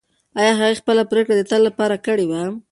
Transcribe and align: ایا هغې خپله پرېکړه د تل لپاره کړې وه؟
ایا 0.39 0.51
هغې 0.59 0.79
خپله 0.81 1.03
پرېکړه 1.11 1.35
د 1.37 1.41
تل 1.49 1.61
لپاره 1.67 1.95
کړې 2.05 2.25
وه؟ 2.27 2.43